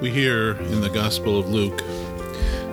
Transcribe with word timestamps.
We 0.00 0.10
hear 0.12 0.52
in 0.52 0.80
the 0.80 0.90
Gospel 0.90 1.40
of 1.40 1.48
Luke, 1.48 1.82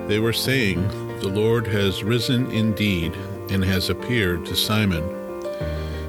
they 0.06 0.20
were 0.20 0.32
saying, 0.32 0.86
The 1.18 1.28
Lord 1.28 1.66
has 1.66 2.04
risen 2.04 2.48
indeed 2.52 3.16
and 3.50 3.64
has 3.64 3.90
appeared 3.90 4.46
to 4.46 4.54
Simon. 4.54 5.02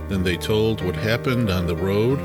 Then 0.09 0.21
they 0.21 0.38
told 0.38 0.85
what 0.85 0.95
happened 0.95 1.49
on 1.49 1.65
the 1.65 1.75
road 1.75 2.19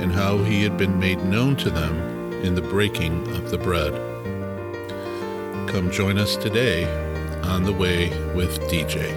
and 0.00 0.12
how 0.12 0.38
he 0.38 0.62
had 0.62 0.78
been 0.78 0.98
made 0.98 1.22
known 1.26 1.56
to 1.56 1.68
them 1.68 2.32
in 2.42 2.54
the 2.54 2.62
breaking 2.62 3.28
of 3.36 3.50
the 3.50 3.58
bread. 3.58 3.92
Come 5.68 5.90
join 5.90 6.16
us 6.16 6.36
today 6.36 6.86
on 7.42 7.64
the 7.64 7.72
way 7.72 8.08
with 8.32 8.58
DJ. 8.70 9.12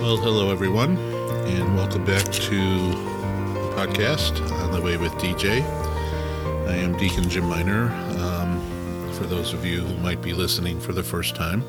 Well, 0.00 0.16
hello 0.16 0.50
everyone, 0.50 0.96
and 0.96 1.76
welcome 1.76 2.06
back 2.06 2.24
to 2.24 3.19
podcast 3.70 4.40
on 4.62 4.72
the 4.72 4.80
way 4.80 4.96
with 4.96 5.12
DJ. 5.12 5.62
I 6.68 6.74
am 6.74 6.96
Deacon 6.98 7.28
Jim 7.28 7.48
Miner. 7.48 7.90
Um, 8.18 8.60
for 9.12 9.24
those 9.24 9.52
of 9.52 9.64
you 9.64 9.80
who 9.80 9.96
might 9.98 10.20
be 10.20 10.32
listening 10.32 10.80
for 10.80 10.92
the 10.92 11.02
first 11.02 11.36
time, 11.36 11.62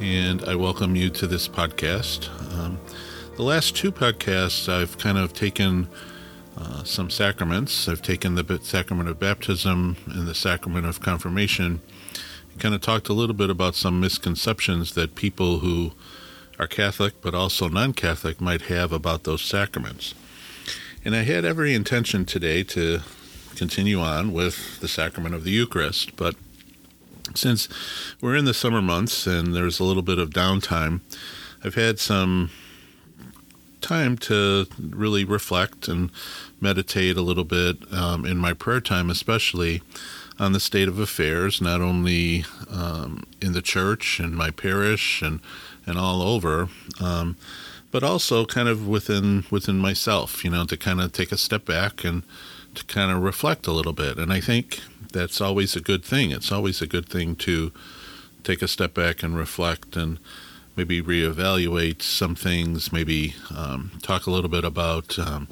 and 0.00 0.44
I 0.44 0.56
welcome 0.56 0.96
you 0.96 1.08
to 1.10 1.26
this 1.26 1.46
podcast. 1.48 2.28
Um, 2.58 2.78
the 3.36 3.42
last 3.42 3.76
two 3.76 3.92
podcasts, 3.92 4.68
I've 4.68 4.98
kind 4.98 5.16
of 5.16 5.32
taken 5.32 5.88
uh, 6.58 6.82
some 6.82 7.08
sacraments. 7.08 7.88
I've 7.88 8.02
taken 8.02 8.34
the 8.34 8.60
sacrament 8.62 9.08
of 9.08 9.20
baptism 9.20 9.96
and 10.06 10.26
the 10.26 10.34
sacrament 10.34 10.86
of 10.86 11.00
confirmation, 11.00 11.80
and 12.50 12.60
kind 12.60 12.74
of 12.74 12.80
talked 12.80 13.08
a 13.08 13.14
little 13.14 13.36
bit 13.36 13.48
about 13.48 13.74
some 13.74 14.00
misconceptions 14.00 14.94
that 14.94 15.14
people 15.14 15.60
who 15.60 15.92
are 16.58 16.66
Catholic 16.66 17.20
but 17.20 17.34
also 17.34 17.68
non 17.68 17.92
Catholic 17.92 18.40
might 18.40 18.62
have 18.62 18.92
about 18.92 19.24
those 19.24 19.42
sacraments. 19.42 20.14
And 21.06 21.14
I 21.14 21.22
had 21.22 21.44
every 21.44 21.72
intention 21.72 22.24
today 22.24 22.64
to 22.64 22.98
continue 23.54 24.00
on 24.00 24.32
with 24.32 24.80
the 24.80 24.88
sacrament 24.88 25.36
of 25.36 25.44
the 25.44 25.52
Eucharist, 25.52 26.16
but 26.16 26.34
since 27.32 27.68
we're 28.20 28.34
in 28.34 28.44
the 28.44 28.52
summer 28.52 28.82
months 28.82 29.24
and 29.24 29.54
there's 29.54 29.78
a 29.78 29.84
little 29.84 30.02
bit 30.02 30.18
of 30.18 30.30
downtime, 30.30 31.02
I've 31.62 31.76
had 31.76 32.00
some 32.00 32.50
time 33.80 34.18
to 34.18 34.66
really 34.80 35.24
reflect 35.24 35.86
and 35.86 36.10
meditate 36.60 37.16
a 37.16 37.22
little 37.22 37.44
bit 37.44 37.76
um, 37.92 38.26
in 38.26 38.36
my 38.36 38.52
prayer 38.52 38.80
time, 38.80 39.08
especially 39.08 39.82
on 40.40 40.54
the 40.54 40.60
state 40.60 40.88
of 40.88 40.98
affairs, 40.98 41.60
not 41.60 41.80
only 41.80 42.44
um, 42.68 43.22
in 43.40 43.52
the 43.52 43.62
church 43.62 44.18
and 44.18 44.34
my 44.34 44.50
parish 44.50 45.22
and 45.22 45.38
and 45.86 45.98
all 45.98 46.20
over, 46.20 46.68
um, 47.00 47.36
but 47.90 48.02
also 48.02 48.44
kind 48.44 48.68
of 48.68 48.86
within 48.86 49.44
within 49.50 49.78
myself, 49.78 50.44
you 50.44 50.50
know, 50.50 50.64
to 50.64 50.76
kind 50.76 51.00
of 51.00 51.12
take 51.12 51.32
a 51.32 51.38
step 51.38 51.64
back 51.64 52.04
and 52.04 52.22
to 52.74 52.84
kind 52.84 53.10
of 53.10 53.22
reflect 53.22 53.66
a 53.66 53.72
little 53.72 53.92
bit. 53.92 54.18
And 54.18 54.32
I 54.32 54.40
think 54.40 54.80
that's 55.12 55.40
always 55.40 55.76
a 55.76 55.80
good 55.80 56.04
thing. 56.04 56.30
It's 56.30 56.52
always 56.52 56.82
a 56.82 56.86
good 56.86 57.08
thing 57.08 57.36
to 57.36 57.72
take 58.44 58.62
a 58.62 58.68
step 58.68 58.94
back 58.94 59.22
and 59.22 59.36
reflect 59.36 59.96
and 59.96 60.18
maybe 60.76 61.00
reevaluate 61.02 62.02
some 62.02 62.34
things, 62.34 62.92
maybe 62.92 63.34
um, 63.54 63.92
talk 64.02 64.26
a 64.26 64.30
little 64.30 64.50
bit 64.50 64.64
about, 64.64 65.18
um, 65.18 65.48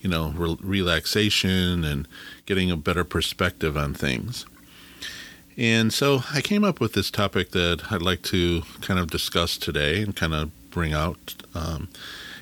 you 0.00 0.08
know, 0.08 0.30
re- 0.30 0.56
relaxation 0.60 1.84
and 1.84 2.08
getting 2.46 2.70
a 2.70 2.76
better 2.76 3.04
perspective 3.04 3.76
on 3.76 3.92
things. 3.92 4.46
And 5.58 5.92
so 5.92 6.22
I 6.32 6.40
came 6.40 6.64
up 6.64 6.80
with 6.80 6.94
this 6.94 7.10
topic 7.10 7.50
that 7.50 7.92
I'd 7.92 8.00
like 8.00 8.22
to 8.22 8.62
kind 8.80 8.98
of 8.98 9.10
discuss 9.10 9.58
today 9.58 10.00
and 10.00 10.16
kind 10.16 10.32
of 10.32 10.50
bring 10.72 10.92
out. 10.92 11.34
Um, 11.54 11.88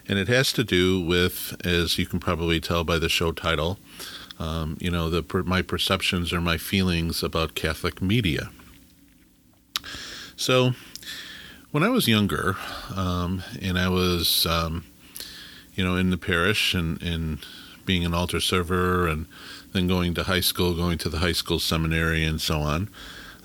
and 0.08 0.18
it 0.18 0.28
has 0.28 0.52
to 0.54 0.64
do 0.64 1.00
with, 1.00 1.54
as 1.64 1.98
you 1.98 2.06
can 2.06 2.18
probably 2.18 2.60
tell 2.60 2.84
by 2.84 2.98
the 2.98 3.08
show 3.08 3.32
title, 3.32 3.78
um, 4.38 4.78
you 4.80 4.90
know, 4.90 5.10
the 5.10 5.22
my 5.44 5.60
perceptions 5.60 6.32
or 6.32 6.40
my 6.40 6.56
feelings 6.56 7.22
about 7.22 7.54
Catholic 7.54 8.00
media. 8.00 8.50
So, 10.36 10.72
when 11.70 11.82
I 11.82 11.90
was 11.90 12.08
younger, 12.08 12.56
um, 12.96 13.42
and 13.60 13.78
I 13.78 13.88
was, 13.88 14.46
um, 14.46 14.84
you 15.74 15.84
know, 15.84 15.94
in 15.94 16.10
the 16.10 16.16
parish 16.16 16.74
and, 16.74 17.00
and 17.02 17.44
being 17.84 18.04
an 18.04 18.14
altar 18.14 18.40
server, 18.40 19.06
and 19.06 19.26
then 19.72 19.86
going 19.86 20.14
to 20.14 20.24
high 20.24 20.40
school, 20.40 20.74
going 20.74 20.98
to 20.98 21.08
the 21.08 21.18
high 21.18 21.32
school 21.32 21.58
seminary, 21.58 22.24
and 22.24 22.40
so 22.40 22.60
on. 22.60 22.88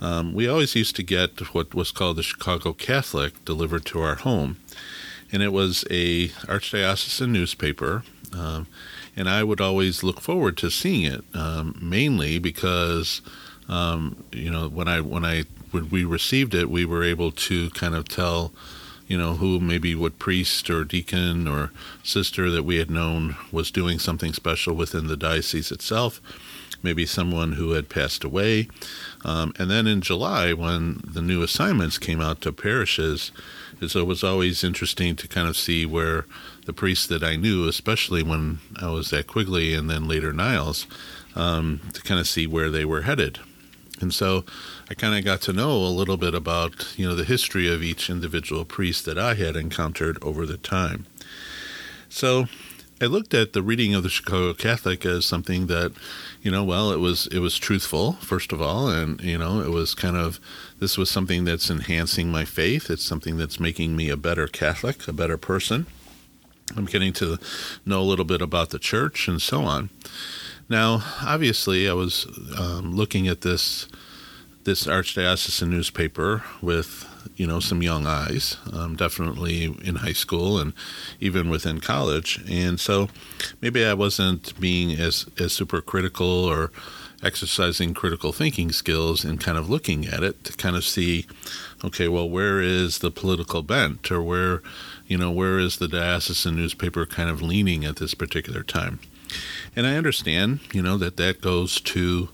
Um, 0.02 0.34
we 0.34 0.48
always 0.48 0.76
used 0.76 0.96
to 0.98 1.04
get 1.04 1.54
what 1.54 1.74
was 1.74 1.92
called 1.92 2.18
the 2.18 2.24
Chicago 2.24 2.74
Catholic 2.74 3.44
delivered 3.46 3.86
to 3.86 4.02
our 4.02 4.16
home, 4.16 4.58
and 5.32 5.42
it 5.42 5.54
was 5.54 5.86
a 5.90 6.30
archdiocesan 6.48 7.30
newspaper. 7.30 8.04
Um, 8.34 8.68
and 9.16 9.30
I 9.30 9.44
would 9.44 9.62
always 9.62 10.04
look 10.04 10.20
forward 10.20 10.58
to 10.58 10.70
seeing 10.70 11.04
it, 11.04 11.24
um, 11.34 11.78
mainly 11.82 12.38
because 12.38 13.22
um, 13.70 14.24
you 14.32 14.52
know 14.52 14.68
when 14.68 14.88
I 14.88 15.02
when 15.02 15.24
I 15.24 15.44
when 15.72 15.90
we 15.90 16.04
received 16.04 16.54
it, 16.54 16.70
we 16.70 16.86
were 16.86 17.04
able 17.04 17.32
to 17.32 17.70
kind 17.72 17.96
of 17.96 18.08
tell 18.10 18.52
you 19.08 19.18
know 19.18 19.36
who 19.36 19.60
maybe 19.60 19.96
what 19.96 20.20
priest 20.20 20.70
or 20.70 20.84
deacon 20.84 21.48
or 21.48 21.72
sister 22.04 22.50
that 22.52 22.64
we 22.64 22.78
had 22.78 22.92
known 22.92 23.38
was 23.52 23.72
doing 23.72 24.00
something 24.00 24.34
special 24.34 24.76
within 24.76 25.08
the 25.08 25.18
diocese 25.18 25.72
itself 25.72 26.22
maybe 26.84 27.06
someone 27.06 27.54
who 27.54 27.72
had 27.72 27.90
passed 27.90 28.24
away. 28.24 28.68
Um, 29.24 29.54
and 29.58 29.70
then 29.70 29.88
in 29.88 30.02
July, 30.02 30.54
when 30.54 31.02
the 31.06 31.22
new 31.22 31.42
assignments 31.42 31.98
came 31.98 32.22
out 32.22 32.42
to 32.42 32.52
parishes, 32.52 33.32
so 33.88 34.00
it 34.00 34.08
was 34.08 34.24
always 34.24 34.64
interesting 34.64 35.16
to 35.18 35.28
kind 35.28 35.48
of 35.48 35.58
see 35.58 35.86
where 35.86 36.26
the 36.66 36.74
priests 36.74 37.08
that 37.08 37.24
I 37.24 37.36
knew, 37.36 37.68
especially 37.68 38.24
when 38.24 38.60
I 38.82 38.90
was 38.90 39.12
at 39.14 39.28
Quigley 39.28 39.74
and 39.74 39.90
then 39.90 40.08
later 40.08 40.32
Niles, 40.32 40.88
um, 41.36 41.82
to 41.94 42.02
kind 42.02 42.20
of 42.20 42.28
see 42.28 42.48
where 42.48 42.70
they 42.70 42.86
were 42.86 43.02
headed. 43.02 43.40
And 44.02 44.14
so 44.14 44.44
I 44.90 44.94
kind 44.94 45.16
of 45.18 45.24
got 45.24 45.42
to 45.42 45.54
know 45.54 45.72
a 45.72 45.88
little 45.88 46.18
bit 46.18 46.34
about, 46.34 46.98
you 46.98 47.08
know, 47.08 47.16
the 47.16 47.24
history 47.24 47.72
of 47.72 47.82
each 47.82 48.10
individual 48.10 48.66
priest 48.66 49.06
that 49.06 49.18
I 49.18 49.36
had 49.36 49.56
encountered 49.56 50.18
over 50.22 50.46
the 50.46 50.58
time. 50.58 51.06
So 52.10 52.48
I 53.06 53.08
looked 53.08 53.36
at 53.36 53.54
the 53.54 53.62
reading 53.62 53.94
of 53.94 54.02
the 54.02 54.10
Chicago 54.10 54.52
Catholic 54.56 55.06
as 55.06 55.28
something 55.28 55.68
that, 55.68 55.92
you 56.42 56.50
know, 56.50 56.64
well, 56.64 56.92
it 56.92 56.98
was 56.98 57.28
it 57.28 57.38
was 57.38 57.60
truthful 57.60 58.14
first 58.14 58.52
of 58.52 58.64
all, 58.64 58.90
and 58.90 59.22
you 59.22 59.38
know, 59.38 59.62
it 59.62 59.70
was 59.70 59.94
kind 59.94 60.18
of 60.18 60.40
this 60.80 60.98
was 60.98 61.08
something 61.08 61.46
that's 61.46 61.70
enhancing 61.70 62.32
my 62.32 62.46
faith. 62.46 62.90
It's 62.90 63.06
something 63.06 63.38
that's 63.38 63.60
making 63.60 63.96
me 63.96 64.10
a 64.10 64.18
better 64.18 64.48
Catholic, 64.48 65.08
a 65.08 65.14
better 65.14 65.38
person. 65.38 65.86
I'm 66.76 66.86
getting 66.86 67.14
to 67.14 67.38
know 67.86 68.02
a 68.02 68.10
little 68.10 68.26
bit 68.26 68.42
about 68.42 68.72
the 68.72 68.80
church 68.80 69.28
and 69.28 69.40
so 69.40 69.62
on. 69.62 69.92
Now, 70.68 71.04
obviously, 71.22 71.88
I 71.88 71.94
was 71.94 72.26
um, 72.58 72.96
looking 72.96 73.28
at 73.28 73.42
this 73.42 73.88
this 74.64 74.88
archdiocesan 74.88 75.68
newspaper 75.68 76.44
with 76.60 77.08
you 77.36 77.48
know 77.48 77.60
some 77.60 77.82
young 77.82 78.06
eyes, 78.06 78.58
um, 78.74 78.96
definitely 78.96 79.76
in 79.84 79.96
high 79.96 80.14
school 80.14 80.60
and 80.60 80.74
even 81.20 81.50
within 81.50 81.80
college, 81.80 82.44
and 82.50 82.80
so 82.80 83.10
maybe 83.62 83.86
I 83.86 83.94
wasn't 83.94 84.60
being 84.60 84.92
as 85.00 85.26
as 85.40 85.54
super 85.54 85.82
critical 85.82 86.28
or 86.28 86.72
exercising 87.24 87.94
critical 87.94 88.32
thinking 88.32 88.72
skills 88.72 89.26
and 89.26 89.42
kind 89.42 89.58
of 89.58 89.70
looking 89.70 90.06
at 90.06 90.24
it 90.24 90.44
to 90.44 90.54
kind 90.54 90.76
of 90.76 90.84
see, 90.84 91.26
okay, 91.84 92.08
well, 92.08 92.30
where 92.30 92.62
is 92.62 93.00
the 93.00 93.12
political 93.12 93.64
bent 93.64 94.12
or 94.12 94.22
where, 94.22 94.62
you 95.08 95.18
know, 95.18 95.32
where 95.32 95.58
is 95.58 95.78
the 95.78 95.88
diocesan 95.88 96.56
newspaper 96.56 97.06
kind 97.06 97.30
of 97.30 97.42
leaning 97.42 97.84
at 97.84 97.98
this 97.98 98.14
particular 98.14 98.64
time? 98.64 99.00
And 99.76 99.88
I 99.88 99.96
understand, 99.96 100.60
you 100.72 100.82
know, 100.82 100.98
that 100.98 101.18
that 101.18 101.42
goes 101.42 101.82
to 101.82 102.30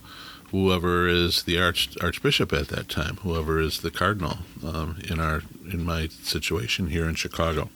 whoever 0.51 1.07
is 1.07 1.44
the 1.44 1.59
arch, 1.59 1.89
archbishop 2.01 2.53
at 2.53 2.67
that 2.67 2.89
time, 2.89 3.17
whoever 3.17 3.59
is 3.59 3.81
the 3.81 3.91
cardinal 3.91 4.39
um, 4.66 4.97
in 5.09 5.19
our 5.19 5.41
in 5.72 5.84
my 5.84 6.07
situation 6.07 6.88
here 6.88 7.07
in 7.07 7.15
Chicago. 7.15 7.69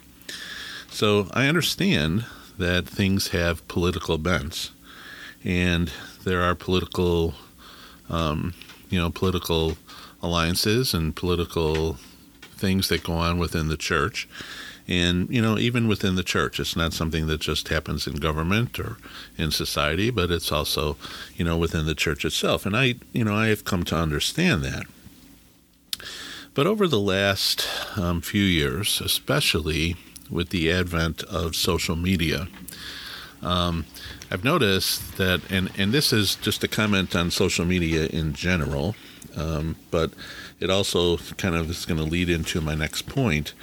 So 0.90 1.28
I 1.34 1.48
understand 1.48 2.26
that 2.58 2.88
things 2.88 3.30
have 3.30 3.68
political 3.68 4.18
bents, 4.18 4.72
and 5.44 5.92
there 6.24 6.42
are 6.42 6.56
political, 6.56 7.34
um, 8.10 8.54
you 8.90 9.00
know, 9.00 9.10
political 9.10 9.78
alliances 10.22 10.94
and 10.94 11.16
political 11.16 11.98
things 12.56 12.90
that 12.90 13.04
go 13.04 13.14
on 13.14 13.38
within 13.38 13.68
the 13.68 13.78
church. 13.78 14.28
And, 14.88 15.30
you 15.30 15.42
know, 15.42 15.58
even 15.58 15.88
within 15.88 16.16
the 16.16 16.24
church, 16.24 16.60
it's 16.60 16.76
not 16.76 16.94
something 16.94 17.26
that 17.28 17.42
just 17.42 17.70
happens 17.70 18.06
in 18.06 18.18
government 18.18 18.80
or 18.80 18.98
in 19.36 19.50
society, 19.50 20.12
but 20.12 20.30
it's 20.30 20.52
also, 20.52 20.96
you 21.36 21.44
know, 21.44 21.58
within 21.58 21.88
the 21.88 21.96
church 21.96 22.24
itself. 22.24 22.66
And 22.66 22.78
I, 22.78 22.96
you 23.12 23.24
know, 23.24 23.36
I 23.36 23.48
have 23.48 23.66
come 23.66 23.84
to 23.86 23.96
understand 23.96 24.64
that. 24.64 24.86
But 26.54 26.68
over 26.68 26.88
the 26.88 27.00
last 27.00 27.68
um, 27.98 28.22
few 28.22 28.44
years, 28.44 29.02
especially 29.02 29.96
with 30.30 30.50
the 30.50 30.72
advent 30.72 31.24
of 31.24 31.56
social 31.56 31.96
media, 31.96 32.48
um, 33.42 33.86
I've 34.32 34.44
noticed 34.44 35.18
that, 35.18 35.42
and, 35.52 35.72
and 35.78 35.92
this 35.92 36.14
is 36.14 36.36
just 36.36 36.64
a 36.64 36.68
comment 36.68 37.16
on 37.16 37.30
social 37.32 37.66
media 37.66 38.06
in 38.08 38.34
general, 38.34 38.96
um, 39.36 39.76
but 39.92 40.12
it 40.60 40.70
also 40.70 41.18
kind 41.38 41.56
of 41.56 41.70
is 41.70 41.86
going 41.86 42.00
to 42.00 42.06
lead 42.06 42.30
into 42.30 42.62
my 42.62 42.76
next 42.76 43.08
point. 43.08 43.54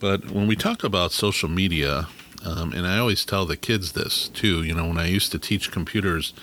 But 0.00 0.30
when 0.30 0.46
we 0.46 0.56
talk 0.56 0.84
about 0.84 1.12
social 1.12 1.48
media, 1.48 2.08
Um, 2.44 2.72
and 2.72 2.86
I 2.86 2.98
always 2.98 3.24
tell 3.24 3.46
the 3.46 3.56
kids 3.56 3.92
this 3.92 4.28
too. 4.28 4.64
You 4.64 4.74
know, 4.74 4.88
when 4.88 4.98
I 4.98 5.16
used 5.16 5.30
to 5.30 5.38
teach 5.38 5.70
computers, 5.70 6.34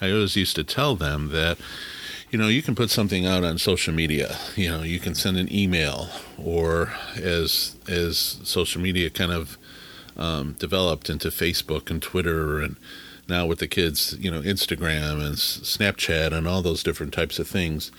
I 0.00 0.10
always 0.10 0.36
used 0.36 0.56
to 0.56 0.64
tell 0.64 0.96
them 0.96 1.30
that, 1.32 1.58
you 2.30 2.38
know, 2.38 2.48
you 2.48 2.62
can 2.62 2.74
put 2.74 2.90
something 2.90 3.26
out 3.26 3.44
on 3.44 3.58
social 3.58 3.94
media. 3.94 4.38
You 4.56 4.70
know, 4.70 4.82
you 4.82 4.98
can 4.98 5.14
send 5.14 5.36
an 5.36 5.48
email, 5.52 6.08
or 6.38 6.94
as 7.20 7.76
as 7.86 8.40
social 8.42 8.80
media 8.82 9.10
kind 9.10 9.32
of 9.32 9.58
um, 10.16 10.56
developed 10.58 11.10
into 11.10 11.28
Facebook 11.28 11.90
and 11.90 12.00
Twitter, 12.00 12.64
and 12.64 12.76
now 13.28 13.46
with 13.46 13.58
the 13.58 13.66
kids, 13.66 14.16
you 14.18 14.30
know, 14.30 14.42
Instagram 14.42 15.24
and 15.24 15.36
Snapchat 15.36 16.32
and 16.32 16.46
all 16.46 16.62
those 16.62 16.82
different 16.82 17.12
types 17.12 17.38
of 17.38 17.48
things, 17.48 17.90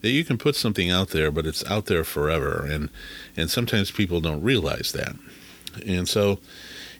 that 0.00 0.10
you 0.10 0.24
can 0.24 0.38
put 0.38 0.56
something 0.56 0.90
out 0.90 1.10
there, 1.10 1.30
but 1.30 1.46
it's 1.46 1.68
out 1.70 1.86
there 1.86 2.04
forever, 2.04 2.66
and 2.68 2.90
and 3.36 3.50
sometimes 3.50 3.90
people 3.90 4.20
don't 4.20 4.42
realize 4.42 4.92
that, 4.92 5.16
and 5.86 6.08
so 6.08 6.38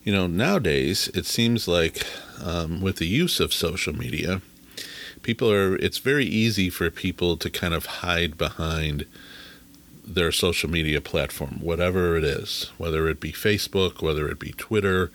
you 0.04 0.12
know, 0.12 0.26
nowadays 0.26 1.08
it 1.14 1.26
seems 1.26 1.68
like 1.68 2.06
um, 2.42 2.80
with 2.80 2.96
the 2.96 3.06
use 3.06 3.38
of 3.38 3.52
social 3.52 3.94
media, 3.94 4.40
people 5.22 5.52
are, 5.52 5.76
it's 5.76 5.98
very 5.98 6.24
easy 6.24 6.70
for 6.70 6.90
people 6.90 7.36
to 7.36 7.50
kind 7.50 7.74
of 7.74 7.86
hide 7.86 8.38
behind 8.38 9.06
their 10.04 10.32
social 10.32 10.70
media 10.70 11.00
platform, 11.00 11.58
whatever 11.60 12.16
it 12.16 12.24
is, 12.24 12.70
whether 12.78 13.08
it 13.08 13.20
be 13.20 13.32
Facebook, 13.32 14.02
whether 14.02 14.28
it 14.28 14.38
be 14.38 14.52
Twitter, 14.52 15.12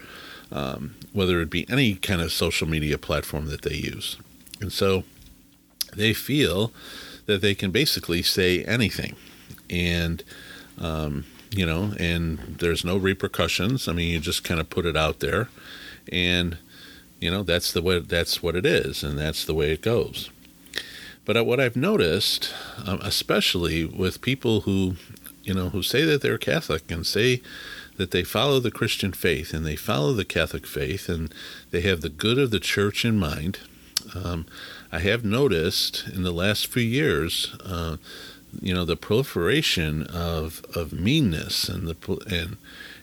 um, 0.56 0.96
whether 1.12 1.42
it 1.42 1.50
be 1.50 1.70
any 1.70 1.96
kind 1.96 2.22
of 2.22 2.32
social 2.32 2.68
media 2.68 2.98
platform 2.98 3.48
that 3.48 3.64
they 3.64 3.76
use. 3.76 4.18
And 4.62 4.72
so 4.72 5.04
they 5.94 6.14
feel 6.14 6.72
that 7.26 7.42
they 7.42 7.54
can 7.54 7.72
basically 7.72 8.22
say 8.22 8.64
anything. 8.64 9.18
And, 9.70 10.24
um, 10.80 11.26
you 11.52 11.66
know, 11.66 11.94
and 12.00 12.58
there's 12.60 12.86
no 12.86 12.96
repercussions. 12.96 13.90
I 13.90 13.92
mean, 13.92 14.12
you 14.12 14.20
just 14.20 14.46
kind 14.46 14.62
of 14.62 14.70
put 14.70 14.86
it 14.86 14.96
out 14.96 15.20
there, 15.20 15.50
and 16.12 16.58
you 17.20 17.32
know 17.32 17.44
that's 17.44 17.72
the 17.72 17.82
way 17.82 18.00
that's 18.00 18.44
what 18.44 18.56
it 18.56 18.66
is, 18.66 19.04
and 19.04 19.18
that's 19.18 19.46
the 19.46 19.54
way 19.54 19.72
it 19.72 19.82
goes. 19.82 20.30
But 21.24 21.44
what 21.46 21.60
I've 21.60 21.78
noticed, 21.78 22.54
um, 22.86 23.00
especially 23.02 23.86
with 23.86 24.22
people 24.22 24.62
who, 24.62 24.96
you 25.44 25.54
know, 25.54 25.70
who 25.70 25.82
say 25.82 26.04
that 26.04 26.22
they're 26.22 26.38
Catholic 26.38 26.92
and 26.92 27.06
say 27.06 27.42
that 27.98 28.12
they 28.12 28.24
follow 28.24 28.60
the 28.60 28.72
Christian 28.72 29.14
faith 29.14 29.54
and 29.54 29.66
they 29.66 29.76
follow 29.76 30.14
the 30.14 30.26
Catholic 30.26 30.68
faith 30.68 31.08
and 31.10 31.34
they 31.72 31.82
have 31.82 32.02
the 32.02 32.10
good 32.10 32.38
of 32.38 32.52
the 32.52 32.60
church 32.60 33.06
in 33.06 33.18
mind. 33.18 33.60
Um, 34.14 34.46
I 34.92 35.00
have 35.00 35.26
noticed 35.26 36.08
in 36.14 36.24
the 36.24 36.32
last 36.32 36.68
few 36.68 36.84
years 36.84 37.56
uh, 37.66 37.98
you 38.62 38.74
know 38.74 38.86
the 38.86 38.96
proliferation 38.96 40.04
of 40.08 40.64
of 40.76 40.94
meanness 40.94 41.70
and 41.70 41.88
the 41.88 42.22
and 42.28 42.58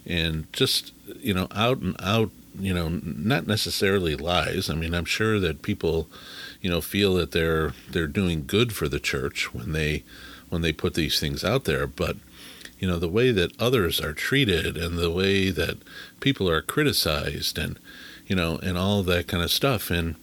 and 0.07 0.53
just 0.53 0.93
you 1.21 1.35
know 1.35 1.49
out 1.55 1.79
and 1.79 1.97
out 2.01 2.31
you 2.59 2.73
know 2.73 2.89
not 3.03 3.47
necessarily 3.47 4.17
lies 4.17 4.69
i 4.71 4.75
mean 4.75 4.95
i'm 4.95 5.05
sure 5.05 5.39
that 5.41 5.63
people 5.63 6.09
you 6.61 6.71
know 6.71 6.81
feel 6.81 7.15
that 7.15 7.33
they're 7.33 7.73
they're 7.91 8.07
doing 8.07 8.45
good 8.47 8.73
for 8.73 8.89
the 8.89 9.01
church 9.01 9.53
when 9.55 9.73
they 9.73 10.03
when 10.49 10.63
they 10.63 10.73
put 10.73 10.95
these 10.95 11.19
things 11.19 11.45
out 11.45 11.65
there 11.65 11.87
but 11.87 12.17
you 12.83 12.89
know 12.89 12.99
the 12.99 13.09
way 13.09 13.31
that 13.31 13.59
others 13.59 14.01
are 14.01 14.13
treated 14.13 14.77
and 14.77 14.99
the 14.99 15.11
way 15.11 15.51
that 15.51 15.79
people 16.21 16.51
are 16.51 16.61
criticized 16.61 17.57
and 17.57 17.79
you 18.27 18.37
know 18.37 18.59
and 18.59 18.77
all 18.77 19.03
that 19.03 19.29
kind 19.29 19.43
of 19.43 19.51
stuff 19.51 19.91
and 19.91 20.17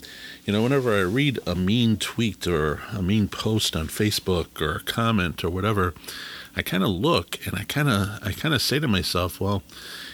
you 0.50 0.54
know, 0.54 0.64
whenever 0.64 0.98
I 0.98 1.02
read 1.02 1.38
a 1.46 1.54
mean 1.54 1.98
tweet 1.98 2.48
or 2.48 2.82
a 2.92 3.04
mean 3.04 3.28
post 3.28 3.76
on 3.76 3.88
Facebook 3.88 4.60
or 4.60 4.78
a 4.78 4.84
comment 4.84 5.44
or 5.44 5.50
whatever, 5.52 5.94
I 6.56 6.64
kind 6.64 6.82
of 6.82 6.90
look 6.90 7.38
and 7.46 7.56
I 7.56 7.66
kind 7.66 7.88
of 7.88 8.18
I 8.24 8.32
kind 8.32 8.56
of 8.56 8.62
say 8.64 8.80
to 8.80 8.88
myself, 8.88 9.40
well, 9.40 9.62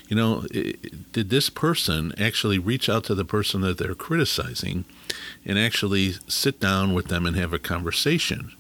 you 0.10 0.16
know, 0.18 0.42
did 1.14 1.30
this 1.30 1.50
person 1.50 2.14
actually 2.18 2.60
reach 2.60 2.90
out 2.90 3.06
to 3.06 3.16
the 3.16 3.24
person 3.24 3.62
that 3.62 3.78
they're 3.78 3.96
criticizing 3.96 4.84
and 5.46 5.58
actually 5.58 6.16
sit 6.28 6.60
down 6.60 6.94
with 6.94 7.08
them 7.08 7.26
and 7.26 7.38
have 7.38 7.54
a 7.54 7.58
conversation? 7.58 8.52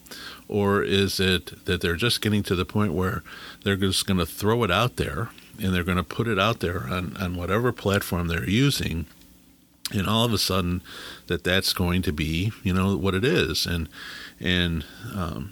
Or 0.47 0.83
is 0.83 1.19
it 1.19 1.65
that 1.65 1.81
they're 1.81 1.95
just 1.95 2.21
getting 2.21 2.43
to 2.43 2.55
the 2.55 2.65
point 2.65 2.93
where 2.93 3.23
they're 3.63 3.75
just 3.75 4.05
going 4.05 4.19
to 4.19 4.25
throw 4.25 4.63
it 4.63 4.71
out 4.71 4.97
there 4.97 5.29
and 5.59 5.73
they're 5.73 5.83
going 5.83 5.97
to 5.97 6.03
put 6.03 6.27
it 6.27 6.37
out 6.37 6.59
there 6.59 6.87
on, 6.87 7.17
on 7.17 7.35
whatever 7.35 7.71
platform 7.71 8.27
they're 8.27 8.49
using 8.49 9.05
and 9.91 10.07
all 10.07 10.25
of 10.25 10.33
a 10.33 10.37
sudden 10.37 10.81
that 11.27 11.43
that's 11.43 11.73
going 11.73 12.01
to 12.01 12.11
be 12.11 12.51
you 12.63 12.73
know 12.73 12.97
what 12.97 13.13
it 13.13 13.23
is 13.23 13.65
and 13.65 13.87
and 14.39 14.83
um, 15.13 15.51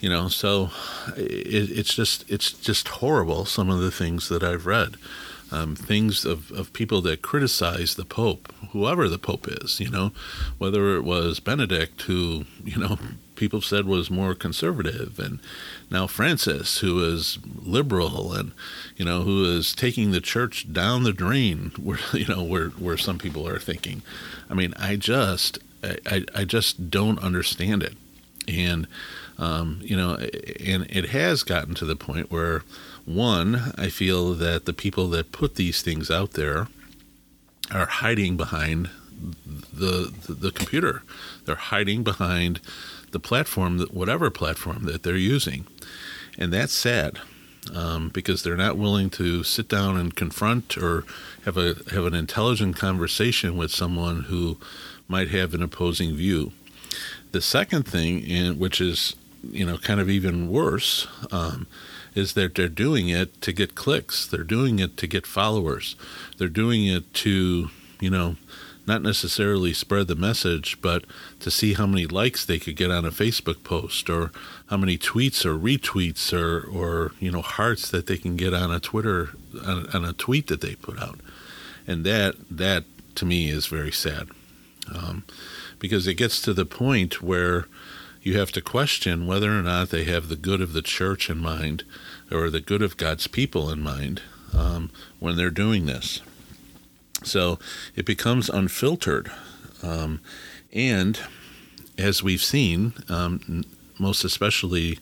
you 0.00 0.08
know 0.08 0.28
so 0.28 0.70
it, 1.16 1.70
it's 1.70 1.94
just 1.94 2.28
it's 2.30 2.52
just 2.52 2.88
horrible 2.88 3.44
some 3.44 3.68
of 3.68 3.80
the 3.80 3.90
things 3.90 4.28
that 4.28 4.42
I've 4.42 4.66
read. 4.66 4.96
Um, 5.50 5.76
things 5.76 6.26
of, 6.26 6.50
of 6.52 6.74
people 6.74 7.00
that 7.00 7.22
criticize 7.22 7.94
the 7.94 8.04
Pope, 8.04 8.52
whoever 8.72 9.08
the 9.08 9.16
Pope 9.16 9.48
is, 9.48 9.80
you 9.80 9.88
know, 9.88 10.12
whether 10.58 10.94
it 10.94 11.04
was 11.04 11.40
Benedict, 11.40 12.02
who, 12.02 12.44
you 12.62 12.76
know, 12.76 12.98
people 13.38 13.62
said 13.62 13.86
was 13.86 14.10
more 14.10 14.34
conservative, 14.34 15.18
and 15.18 15.38
now 15.90 16.06
Francis, 16.06 16.78
who 16.78 17.02
is 17.02 17.38
liberal 17.62 18.34
and, 18.34 18.52
you 18.96 19.04
know, 19.04 19.22
who 19.22 19.44
is 19.44 19.74
taking 19.74 20.10
the 20.10 20.20
church 20.20 20.70
down 20.72 21.04
the 21.04 21.12
drain, 21.12 21.72
where, 21.82 21.98
you 22.12 22.26
know, 22.26 22.42
where, 22.42 22.68
where 22.70 22.98
some 22.98 23.18
people 23.18 23.48
are 23.48 23.58
thinking. 23.58 24.02
I 24.50 24.54
mean, 24.54 24.74
I 24.76 24.96
just, 24.96 25.58
I, 25.82 26.24
I 26.34 26.44
just 26.44 26.90
don't 26.90 27.18
understand 27.20 27.82
it. 27.82 27.96
And, 28.46 28.86
um, 29.38 29.78
you 29.82 29.96
know, 29.96 30.14
and 30.16 30.86
it 30.90 31.10
has 31.10 31.42
gotten 31.42 31.74
to 31.76 31.84
the 31.84 31.96
point 31.96 32.30
where, 32.30 32.64
one, 33.04 33.72
I 33.78 33.88
feel 33.88 34.34
that 34.34 34.66
the 34.66 34.72
people 34.72 35.08
that 35.10 35.32
put 35.32 35.54
these 35.54 35.80
things 35.80 36.10
out 36.10 36.32
there 36.32 36.68
are 37.70 37.86
hiding 37.86 38.36
behind 38.36 38.90
the, 39.72 40.12
the, 40.26 40.34
the 40.34 40.50
computer. 40.50 41.02
They're 41.44 41.56
hiding 41.56 42.02
behind 42.02 42.60
the 43.10 43.20
platform, 43.20 43.80
whatever 43.90 44.30
platform 44.30 44.84
that 44.84 45.02
they're 45.02 45.16
using, 45.16 45.66
and 46.38 46.52
that's 46.52 46.72
sad. 46.72 47.18
Um, 47.74 48.08
because 48.08 48.42
they're 48.42 48.56
not 48.56 48.78
willing 48.78 49.10
to 49.10 49.42
sit 49.42 49.68
down 49.68 49.98
and 49.98 50.16
confront 50.16 50.78
or 50.78 51.04
have 51.44 51.58
a 51.58 51.74
have 51.90 52.06
an 52.06 52.14
intelligent 52.14 52.76
conversation 52.76 53.58
with 53.58 53.70
someone 53.70 54.22
who 54.22 54.56
might 55.06 55.28
have 55.28 55.52
an 55.52 55.62
opposing 55.62 56.14
view. 56.16 56.52
The 57.32 57.42
second 57.42 57.82
thing, 57.82 58.20
in, 58.20 58.58
which 58.58 58.80
is 58.80 59.16
you 59.42 59.66
know 59.66 59.76
kind 59.76 60.00
of 60.00 60.08
even 60.08 60.48
worse, 60.48 61.08
um, 61.30 61.66
is 62.14 62.34
that 62.34 62.54
they're 62.54 62.68
doing 62.68 63.08
it 63.08 63.40
to 63.42 63.52
get 63.52 63.74
clicks. 63.74 64.26
They're 64.26 64.44
doing 64.44 64.78
it 64.78 64.96
to 64.98 65.06
get 65.06 65.26
followers. 65.26 65.96
They're 66.36 66.48
doing 66.48 66.86
it 66.86 67.12
to, 67.14 67.70
you 68.00 68.10
know, 68.10 68.36
not 68.88 69.02
necessarily 69.02 69.72
spread 69.72 70.08
the 70.08 70.16
message, 70.16 70.80
but 70.80 71.04
to 71.40 71.50
see 71.50 71.74
how 71.74 71.86
many 71.86 72.06
likes 72.06 72.44
they 72.44 72.58
could 72.58 72.74
get 72.74 72.90
on 72.90 73.04
a 73.04 73.10
Facebook 73.10 73.62
post 73.62 74.10
or 74.10 74.32
how 74.68 74.78
many 74.78 74.98
tweets 74.98 75.44
or 75.44 75.56
retweets 75.56 76.32
or, 76.32 76.66
or 76.66 77.12
you 77.20 77.30
know, 77.30 77.42
hearts 77.42 77.90
that 77.90 78.06
they 78.06 78.16
can 78.16 78.36
get 78.36 78.54
on 78.54 78.72
a 78.72 78.80
Twitter, 78.80 79.30
on, 79.64 79.86
on 79.94 80.04
a 80.04 80.12
tweet 80.12 80.48
that 80.48 80.60
they 80.60 80.74
put 80.74 80.98
out. 80.98 81.20
And 81.86 82.04
that, 82.04 82.34
that 82.50 82.84
to 83.16 83.26
me 83.26 83.50
is 83.50 83.66
very 83.66 83.92
sad. 83.92 84.28
Um, 84.92 85.24
because 85.78 86.06
it 86.06 86.14
gets 86.14 86.40
to 86.42 86.54
the 86.54 86.66
point 86.66 87.22
where 87.22 87.66
you 88.22 88.38
have 88.38 88.50
to 88.52 88.60
question 88.60 89.26
whether 89.26 89.56
or 89.56 89.62
not 89.62 89.90
they 89.90 90.04
have 90.04 90.28
the 90.28 90.36
good 90.36 90.60
of 90.60 90.72
the 90.72 90.82
church 90.82 91.30
in 91.30 91.38
mind 91.38 91.84
or 92.30 92.50
the 92.50 92.60
good 92.60 92.82
of 92.82 92.96
God's 92.96 93.26
people 93.26 93.70
in 93.70 93.80
mind 93.80 94.22
um, 94.56 94.90
when 95.18 95.36
they're 95.36 95.50
doing 95.50 95.86
this. 95.86 96.20
So 97.22 97.58
it 97.96 98.04
becomes 98.04 98.48
unfiltered. 98.48 99.30
Um, 99.82 100.20
and 100.72 101.20
as 101.96 102.22
we've 102.22 102.42
seen, 102.42 102.92
um, 103.08 103.64
most 103.98 104.24
especially 104.24 104.98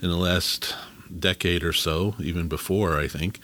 in 0.00 0.08
the 0.08 0.16
last 0.16 0.74
decade 1.18 1.62
or 1.62 1.72
so, 1.72 2.14
even 2.18 2.48
before, 2.48 2.98
I 2.98 3.06
think, 3.06 3.38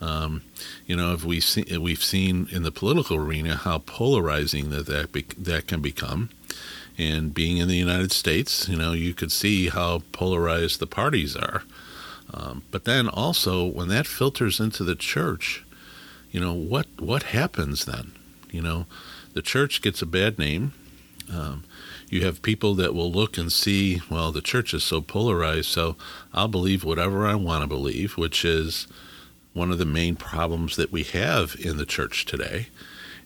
um, 0.00 0.42
you 0.86 0.96
know, 0.96 1.12
if 1.12 1.24
we 1.24 1.40
see, 1.40 1.76
we've 1.78 2.04
seen 2.04 2.48
in 2.50 2.62
the 2.62 2.70
political 2.70 3.16
arena 3.16 3.56
how 3.56 3.78
polarizing 3.78 4.70
that 4.70 4.86
that, 4.86 5.12
be, 5.12 5.22
that 5.38 5.66
can 5.66 5.80
become. 5.80 6.30
And 6.98 7.34
being 7.34 7.58
in 7.58 7.68
the 7.68 7.76
United 7.76 8.12
States, 8.12 8.68
you 8.68 8.76
know, 8.76 8.92
you 8.92 9.12
could 9.12 9.32
see 9.32 9.68
how 9.68 10.02
polarized 10.12 10.80
the 10.80 10.86
parties 10.86 11.36
are. 11.36 11.62
Um, 12.32 12.62
but 12.70 12.84
then 12.84 13.08
also, 13.08 13.64
when 13.64 13.88
that 13.88 14.06
filters 14.06 14.60
into 14.60 14.82
the 14.82 14.94
church, 14.94 15.64
you 16.36 16.42
know 16.42 16.52
what 16.52 16.86
what 16.98 17.22
happens 17.22 17.86
then? 17.86 18.12
You 18.50 18.60
know, 18.60 18.84
the 19.32 19.40
church 19.40 19.80
gets 19.80 20.02
a 20.02 20.06
bad 20.06 20.38
name. 20.38 20.74
Um, 21.32 21.64
you 22.10 22.26
have 22.26 22.42
people 22.42 22.74
that 22.74 22.94
will 22.94 23.10
look 23.10 23.38
and 23.38 23.50
see, 23.50 24.02
well, 24.10 24.30
the 24.32 24.42
church 24.42 24.74
is 24.74 24.84
so 24.84 25.00
polarized, 25.00 25.70
so 25.70 25.96
I'll 26.34 26.46
believe 26.46 26.84
whatever 26.84 27.26
I 27.26 27.36
want 27.36 27.62
to 27.62 27.66
believe, 27.66 28.18
which 28.18 28.44
is 28.44 28.86
one 29.54 29.72
of 29.72 29.78
the 29.78 29.86
main 29.86 30.14
problems 30.14 30.76
that 30.76 30.92
we 30.92 31.04
have 31.04 31.56
in 31.58 31.78
the 31.78 31.86
church 31.86 32.26
today. 32.26 32.68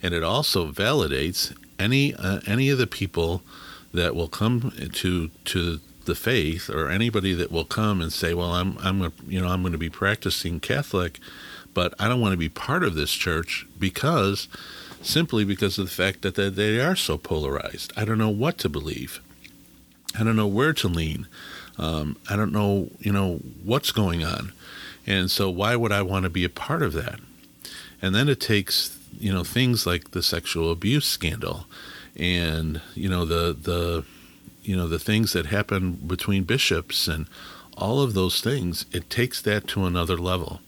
And 0.00 0.14
it 0.14 0.22
also 0.22 0.70
validates 0.70 1.52
any 1.80 2.14
uh, 2.14 2.38
any 2.46 2.70
of 2.70 2.78
the 2.78 2.86
people 2.86 3.42
that 3.92 4.14
will 4.14 4.28
come 4.28 4.72
to 4.92 5.30
to 5.46 5.80
the 6.04 6.14
faith 6.14 6.70
or 6.70 6.88
anybody 6.88 7.34
that 7.34 7.50
will 7.50 7.64
come 7.64 8.00
and 8.00 8.12
say, 8.12 8.34
"Well, 8.34 8.52
I'm 8.52 8.78
I'm 8.80 9.02
a, 9.02 9.12
you 9.26 9.40
know 9.40 9.48
I'm 9.48 9.62
going 9.62 9.72
to 9.72 9.78
be 9.78 9.90
practicing 9.90 10.60
Catholic, 10.60 11.18
but 11.74 11.94
I 11.98 12.08
don't 12.08 12.20
want 12.20 12.32
to 12.32 12.38
be 12.38 12.48
part 12.48 12.82
of 12.82 12.94
this 12.94 13.12
church 13.12 13.66
because 13.78 14.48
simply 15.02 15.44
because 15.44 15.78
of 15.78 15.86
the 15.86 15.90
fact 15.90 16.22
that 16.22 16.34
they, 16.34 16.80
are 16.80 16.96
so 16.96 17.16
polarized. 17.16 17.92
I 17.96 18.04
don't 18.04 18.18
know 18.18 18.30
what 18.30 18.58
to 18.58 18.68
believe. 18.68 19.20
I 20.18 20.24
don't 20.24 20.36
know 20.36 20.46
where 20.46 20.72
to 20.74 20.88
lean. 20.88 21.26
Um, 21.78 22.16
I 22.28 22.36
don't 22.36 22.52
know 22.52 22.90
you 22.98 23.12
know 23.12 23.40
what's 23.64 23.92
going 23.92 24.24
on, 24.24 24.52
and 25.06 25.30
so 25.30 25.48
why 25.48 25.76
would 25.76 25.92
I 25.92 26.02
want 26.02 26.24
to 26.24 26.30
be 26.30 26.44
a 26.44 26.50
part 26.50 26.82
of 26.82 26.92
that? 26.94 27.20
And 28.02 28.14
then 28.14 28.28
it 28.28 28.40
takes 28.40 28.98
you 29.18 29.32
know 29.32 29.44
things 29.44 29.86
like 29.86 30.10
the 30.10 30.22
sexual 30.22 30.70
abuse 30.70 31.06
scandal, 31.06 31.66
and 32.16 32.82
you 32.94 33.08
know 33.08 33.24
the 33.24 33.56
the 33.58 34.04
you 34.62 34.76
know 34.76 34.88
the 34.88 34.98
things 34.98 35.32
that 35.32 35.46
happen 35.46 35.92
between 35.92 36.44
bishops 36.44 37.08
and 37.08 37.26
all 37.76 38.02
of 38.02 38.12
those 38.12 38.42
things 38.42 38.84
it 38.92 39.08
takes 39.08 39.40
that 39.40 39.66
to 39.68 39.86
another 39.86 40.18
level 40.18 40.60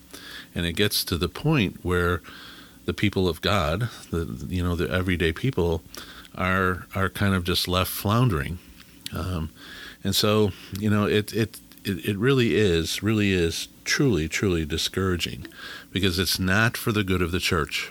and 0.54 0.66
it 0.66 0.74
gets 0.74 1.04
to 1.04 1.16
the 1.16 1.28
point 1.28 1.84
where 1.84 2.20
the 2.84 2.92
people 2.92 3.28
of 3.28 3.40
god 3.40 3.88
the 4.10 4.46
you 4.48 4.62
know 4.62 4.74
the 4.74 4.90
everyday 4.90 5.32
people 5.32 5.82
are 6.34 6.86
are 6.94 7.08
kind 7.08 7.34
of 7.34 7.44
just 7.44 7.68
left 7.68 7.90
floundering 7.90 8.58
um, 9.14 9.50
and 10.02 10.14
so 10.14 10.50
you 10.78 10.90
know 10.90 11.04
it, 11.06 11.32
it 11.32 11.60
it 11.84 12.04
it 12.06 12.16
really 12.16 12.54
is 12.54 13.02
really 13.02 13.32
is 13.32 13.68
truly 13.84 14.28
truly 14.28 14.64
discouraging 14.64 15.46
because 15.90 16.18
it's 16.18 16.38
not 16.38 16.76
for 16.76 16.92
the 16.92 17.04
good 17.04 17.22
of 17.22 17.32
the 17.32 17.40
church 17.40 17.90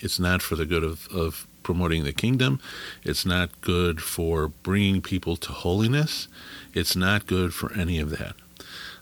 it's 0.00 0.18
not 0.18 0.42
for 0.42 0.56
the 0.56 0.66
good 0.66 0.84
of, 0.84 1.08
of 1.08 1.46
promoting 1.66 2.04
the 2.04 2.12
kingdom. 2.12 2.60
It's 3.02 3.26
not 3.26 3.60
good 3.60 4.00
for 4.00 4.46
bringing 4.46 5.02
people 5.02 5.36
to 5.38 5.50
holiness. 5.50 6.28
It's 6.74 6.94
not 6.94 7.26
good 7.26 7.52
for 7.52 7.72
any 7.72 7.98
of 7.98 8.10
that. 8.10 8.36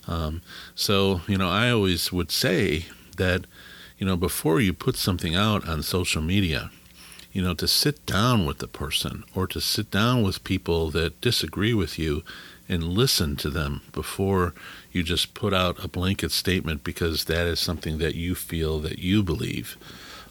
Um, 0.07 0.43
so, 0.75 1.23
you 1.27 1.39
know, 1.39 1.49
I 1.49 1.71
always 1.71 2.13
would 2.13 2.31
say 2.31 2.87
that, 3.17 3.47
you 3.99 4.07
know, 4.07 4.17
before 4.17 4.61
you 4.61 4.73
put 4.73 4.97
something 4.97 5.35
out 5.35 5.67
on 5.69 5.83
social 5.83 6.23
media, 6.23 6.71
you 7.33 7.43
know, 7.43 7.55
to 7.55 7.67
sit 7.67 8.07
down 8.07 8.47
with 8.47 8.59
the 8.59 8.69
person 8.69 9.25
or 9.35 9.47
to 9.49 9.61
sit 9.61 9.91
down 9.91 10.23
with 10.23 10.45
people 10.45 10.91
that 10.91 11.21
disagree 11.21 11.75
with 11.75 11.99
you 11.99 12.23
and 12.69 12.85
listen 12.85 13.37
to 13.37 13.51
them 13.51 13.83
before 13.93 14.55
you 14.93 15.03
just 15.03 15.35
put 15.35 15.53
out 15.53 15.85
a 15.85 15.89
blanket 15.89 16.31
statement 16.31 16.85
because 16.85 17.25
that 17.25 17.47
is 17.47 17.61
something 17.61 17.99
that 17.99 18.15
you 18.15 18.35
feel 18.35 18.79
that 18.81 18.99
you 18.99 19.23
believe. 19.23 19.77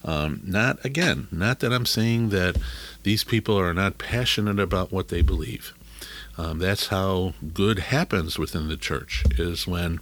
Um, 0.06 0.42
not 0.44 0.84
again, 0.84 1.28
not 1.32 1.60
that 1.60 1.72
I'm 1.72 1.86
saying 1.86 2.30
that 2.30 2.58
these 3.04 3.24
people 3.24 3.58
are 3.58 3.74
not 3.74 3.98
passionate 3.98 4.60
about 4.60 4.92
what 4.92 5.10
they 5.10 5.22
believe. 5.22 5.74
Um, 6.38 6.60
that's 6.60 6.88
how 6.88 7.34
good 7.54 7.80
happens 7.80 8.40
within 8.40 8.68
the 8.68 8.78
church 8.78 9.24
is 9.38 9.68
when 9.68 10.00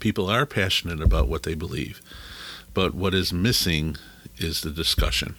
people 0.00 0.28
are 0.28 0.46
passionate 0.46 1.00
about 1.00 1.28
what 1.28 1.42
they 1.42 1.54
believe. 1.54 2.00
But 2.72 2.94
what 2.94 3.14
is 3.14 3.32
missing 3.32 3.96
is 4.36 4.60
the 4.60 4.70
discussion. 4.70 5.36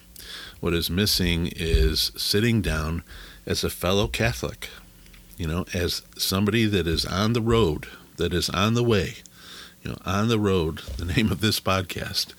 What 0.60 0.74
is 0.74 0.90
missing 0.90 1.52
is 1.56 2.12
sitting 2.18 2.62
down 2.62 3.04
as 3.46 3.64
a 3.64 3.70
fellow 3.70 4.08
Catholic, 4.08 4.70
you 5.38 5.48
know, 5.48 5.66
as 5.74 6.02
somebody 6.18 6.66
that 6.66 6.88
is 6.88 7.06
on 7.06 7.34
the 7.34 7.42
road, 7.42 7.88
that 8.18 8.34
is 8.34 8.50
on 8.50 8.74
the 8.74 8.84
way, 8.84 9.16
you 9.84 9.92
know, 9.92 9.98
on 10.06 10.28
the 10.30 10.40
road, 10.40 10.80
the 10.98 11.06
name 11.06 11.32
of 11.32 11.42
this 11.42 11.60
podcast, 11.60 12.34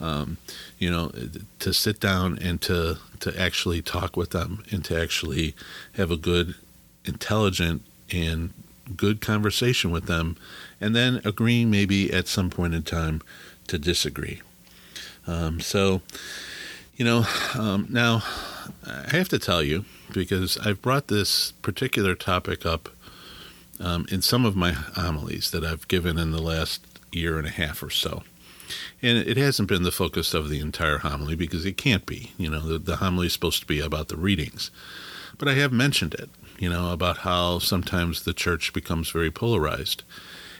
um, 0.00 0.36
you 0.78 0.90
know, 0.90 1.12
to 1.60 1.72
sit 1.72 2.00
down 2.00 2.38
and 2.40 2.60
to 2.62 2.98
to 3.20 3.40
actually 3.40 3.80
talk 3.80 4.16
with 4.16 4.30
them 4.30 4.64
and 4.72 4.84
to 4.84 5.00
actually 5.00 5.54
have 5.92 6.10
a 6.10 6.16
good, 6.16 6.56
intelligent 7.04 7.82
and 8.12 8.52
good 8.96 9.20
conversation 9.20 9.90
with 9.90 10.06
them, 10.06 10.36
and 10.80 10.94
then 10.94 11.20
agreeing 11.24 11.70
maybe 11.70 12.12
at 12.12 12.28
some 12.28 12.50
point 12.50 12.74
in 12.74 12.82
time 12.82 13.22
to 13.68 13.78
disagree. 13.78 14.42
Um, 15.26 15.60
so, 15.60 16.02
you 16.96 17.04
know, 17.04 17.24
um, 17.54 17.86
now 17.88 18.22
I 18.86 19.16
have 19.16 19.28
to 19.30 19.38
tell 19.38 19.62
you 19.62 19.84
because 20.12 20.58
I've 20.58 20.82
brought 20.82 21.08
this 21.08 21.52
particular 21.62 22.14
topic 22.14 22.66
up 22.66 22.88
um, 23.80 24.06
in 24.10 24.22
some 24.22 24.44
of 24.44 24.56
my 24.56 24.72
homilies 24.72 25.50
that 25.52 25.64
I've 25.64 25.88
given 25.88 26.18
in 26.18 26.32
the 26.32 26.42
last 26.42 26.86
year 27.10 27.38
and 27.38 27.46
a 27.46 27.50
half 27.50 27.82
or 27.82 27.90
so. 27.90 28.22
And 29.02 29.18
it 29.18 29.36
hasn't 29.36 29.68
been 29.68 29.82
the 29.82 29.90
focus 29.90 30.32
of 30.34 30.48
the 30.48 30.60
entire 30.60 30.98
homily 30.98 31.34
because 31.34 31.64
it 31.64 31.76
can't 31.76 32.06
be. 32.06 32.32
You 32.38 32.50
know, 32.50 32.60
the, 32.60 32.78
the 32.78 32.96
homily 32.96 33.26
is 33.26 33.32
supposed 33.32 33.60
to 33.60 33.66
be 33.66 33.80
about 33.80 34.08
the 34.08 34.16
readings. 34.16 34.70
But 35.38 35.48
I 35.48 35.54
have 35.54 35.72
mentioned 35.72 36.14
it, 36.14 36.30
you 36.58 36.68
know, 36.68 36.92
about 36.92 37.18
how 37.18 37.58
sometimes 37.58 38.22
the 38.22 38.32
church 38.32 38.72
becomes 38.72 39.10
very 39.10 39.30
polarized. 39.30 40.02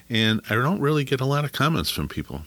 And 0.09 0.41
I 0.51 0.55
don't 0.55 0.81
really 0.81 1.05
get 1.05 1.21
a 1.21 1.27
lot 1.27 1.45
of 1.45 1.53
comments 1.53 1.91
from 1.91 2.09
people. 2.09 2.43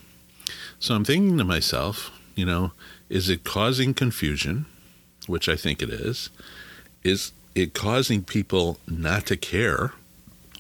So 0.80 0.96
I'm 0.96 1.06
thinking 1.06 1.38
to 1.38 1.44
myself, 1.44 2.12
you 2.36 2.46
know, 2.46 2.72
is 3.10 3.30
it 3.30 3.44
causing 3.44 3.94
confusion, 3.94 4.66
which 5.28 5.48
I 5.48 5.56
think 5.56 5.82
it 5.82 5.90
is? 5.90 6.30
Is 7.04 7.32
it 7.54 7.74
causing 7.74 8.24
people 8.24 8.80
not 8.88 9.26
to 9.28 9.38
care, 9.38 9.94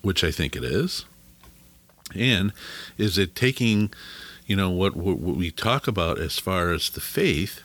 which 0.02 0.24
I 0.24 0.32
think 0.32 0.56
it 0.56 0.64
is? 0.64 1.06
And 2.16 2.54
is 2.98 3.18
it 3.18 3.36
taking 3.36 3.92
you 4.46 4.56
know 4.56 4.70
what, 4.70 4.96
what 4.96 5.18
we 5.18 5.52
talk 5.52 5.88
about 5.88 6.20
as 6.20 6.40
far 6.40 6.72
as 6.72 6.90
the 6.90 7.02
faith 7.02 7.64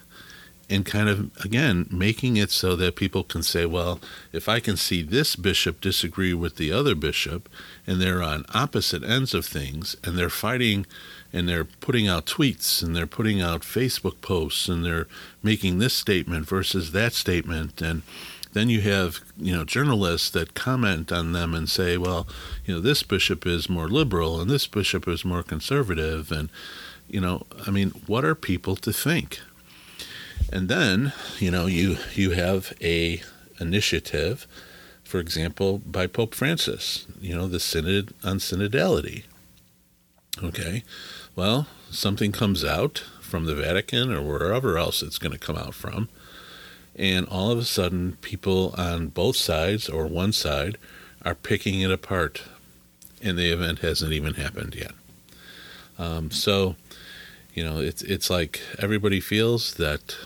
and 0.71 0.87
kind 0.87 1.09
of 1.09 1.31
again 1.45 1.87
making 1.91 2.37
it 2.37 2.51
so 2.51 2.77
that 2.77 2.97
people 2.97 3.25
can 3.25 3.43
say 3.43 3.67
well 3.67 4.01
if 4.33 4.49
i 4.49 4.61
can 4.61 4.77
see 4.77 5.03
this 5.03 5.37
bishop 5.37 5.81
disagree 5.81 6.33
with 6.33 6.57
the 6.57 6.73
other 6.73 6.95
bishop 6.95 7.49
and 7.87 8.01
they're 8.01 8.23
on 8.23 8.45
opposite 8.55 9.03
ends 9.03 9.35
of 9.35 9.45
things 9.45 9.97
and 10.05 10.17
they're 10.17 10.31
fighting 10.31 10.87
and 11.33 11.49
they're 11.49 11.65
putting 11.65 12.09
out 12.09 12.27
tweets 12.27 12.83
and 12.83 12.95
they're 12.95 13.07
putting 13.07 13.41
out 13.41 13.63
facebook 13.63 14.21
posts 14.21 14.69
and 14.69 14.85
they're 14.85 15.09
making 15.43 15.79
this 15.79 15.95
statement 15.95 16.47
versus 16.47 16.93
that 16.93 17.13
statement 17.13 17.83
and 17.83 18.03
then 18.53 18.69
you 18.69 18.81
have 18.81 19.21
you 19.37 19.55
know 19.55 19.65
journalists 19.65 20.31
that 20.31 20.55
comment 20.55 21.13
on 21.13 21.33
them 21.33 21.55
and 21.55 21.69
say, 21.69 21.97
well, 21.97 22.27
you 22.65 22.75
know 22.75 22.81
this 22.81 23.03
bishop 23.03 23.47
is 23.47 23.69
more 23.69 23.89
liberal 23.89 24.41
and 24.41 24.51
this 24.51 24.67
bishop 24.67 25.07
is 25.07 25.25
more 25.25 25.43
conservative, 25.43 26.33
and 26.33 26.51
you 27.09 27.21
know, 27.21 27.47
I 27.67 27.71
mean, 27.71 27.91
what 28.07 28.25
are 28.25 28.35
people 28.35 28.77
to 28.77 28.93
think? 28.93 29.41
And 30.53 30.69
then 30.69 31.13
you 31.39 31.51
know 31.51 31.67
you 31.67 31.99
you 32.15 32.33
have 32.33 32.73
a 32.81 33.23
initiative, 33.59 34.47
for 35.05 35.19
example, 35.19 35.79
by 35.79 36.07
Pope 36.07 36.35
Francis. 36.35 37.07
You 37.21 37.37
know 37.37 37.49
the 37.49 37.61
synod 37.61 38.15
on 38.25 38.39
synodality. 38.39 39.25
Okay, 40.43 40.85
well, 41.37 41.67
something 41.91 42.33
comes 42.33 42.65
out 42.65 43.05
from 43.21 43.45
the 43.45 43.55
Vatican 43.55 44.13
or 44.13 44.23
wherever 44.23 44.77
else 44.77 45.03
it's 45.03 45.19
going 45.19 45.33
to 45.33 45.39
come 45.39 45.57
out 45.57 45.75
from 45.75 46.09
and 46.97 47.27
all 47.29 47.51
of 47.51 47.59
a 47.59 47.65
sudden 47.65 48.17
people 48.21 48.75
on 48.77 49.09
both 49.09 49.37
sides 49.37 49.89
or 49.89 50.07
one 50.07 50.33
side 50.33 50.77
are 51.23 51.35
picking 51.35 51.81
it 51.81 51.91
apart 51.91 52.43
and 53.23 53.39
the 53.39 53.51
event 53.51 53.81
hasn't 53.81 54.13
even 54.13 54.35
happened 54.35 54.75
yet 54.75 54.93
um, 55.99 56.31
so 56.31 56.77
you 57.55 57.65
know 57.65 57.79
it's 57.79 58.03
it's 58.03 58.29
like 58.31 58.61
everybody 58.79 59.21
feels 59.21 59.75
that 59.75 60.17